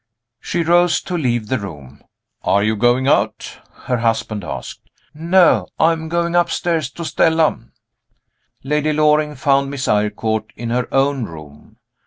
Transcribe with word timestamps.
She 0.39 0.63
rose 0.63 0.99
to 1.01 1.15
leave 1.15 1.45
the 1.47 1.59
room. 1.59 2.01
"Are 2.41 2.63
you 2.63 2.75
going 2.75 3.07
out?" 3.07 3.59
her 3.83 3.97
husband 3.97 4.43
asked. 4.43 4.89
"No. 5.13 5.67
I 5.77 5.91
am 5.91 6.09
going 6.09 6.33
upstairs 6.33 6.89
to 6.93 7.05
Stella." 7.05 7.59
Lady 8.63 8.93
Loring 8.93 9.35
found 9.35 9.69
Miss 9.69 9.87
Eyrecourt 9.87 10.53
in 10.55 10.71
her 10.71 10.91
own 10.91 11.25
room. 11.25 11.77